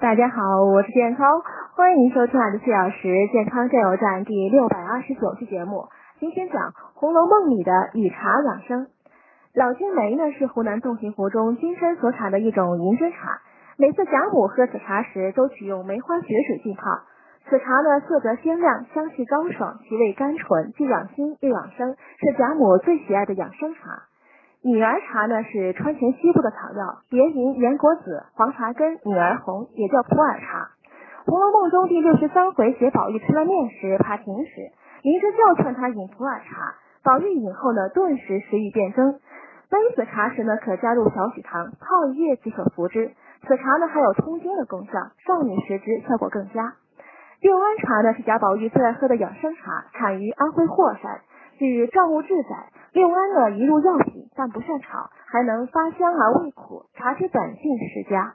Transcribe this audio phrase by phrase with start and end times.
[0.00, 1.42] 大家好，我是健康，
[1.74, 5.88] 欢迎收听二十四小时健康加油站第六百二十九期节目。
[6.20, 8.86] 今天讲《红楼梦》里的以茶养生。
[9.54, 13.42] 老君梅呢是湖南洞庭湖中金山所产的一种银针茶，
[13.76, 16.82] 每次贾母喝此茶时，都取用梅花雪水浸泡。
[17.50, 23.80] 此茶呢色泽鲜亮，香气高爽，其味甘醇，既养心又养生，是贾母最喜爱的养生茶。
[24.64, 30.70] 女儿茶呢是川黔西部的草药，别名岩果子、黄茶根、女儿红，也叫普洱茶。
[31.30, 34.50] 《红楼梦》中第六十三回写宝玉吃了面时怕停食，
[35.02, 36.74] 林之教劝他饮普洱茶，
[37.04, 39.20] 宝玉饮后呢顿时食欲变增。
[39.70, 43.12] 杯此茶时呢可加入少许糖，泡一夜即可服之。
[43.46, 44.92] 此茶呢还有通经的功效，
[45.24, 46.74] 少女食之效果更佳。
[47.40, 51.20] 六安茶呢是贾宝玉最爱喝的养生茶，产于安徽霍山。
[51.58, 58.34] 据赵物志载，六安呢一路药品，但不擅长，还能发香而味苦，茶之短性适佳。